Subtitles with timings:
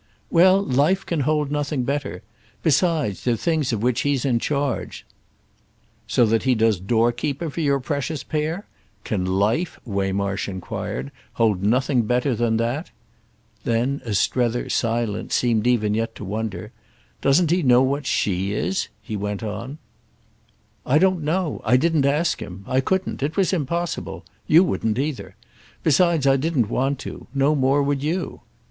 [0.31, 2.23] "Well, life can hold nothing better.
[2.63, 5.05] Besides, they're things of which he's in charge."
[6.07, 8.65] "So that he does doorkeeper for your precious pair?
[9.03, 12.89] Can life," Waymarsh enquired, "hold nothing better than that?"
[13.63, 16.71] Then as Strether, silent, seemed even yet to wonder,
[17.21, 19.77] "Doesn't he know what she is?" he went on.
[20.83, 21.61] "I don't know.
[21.63, 22.63] I didn't ask him.
[22.67, 23.21] I couldn't.
[23.21, 24.25] It was impossible.
[24.47, 25.35] You wouldn't either.
[25.83, 27.27] Besides I didn't want to.
[27.35, 28.41] No more would you."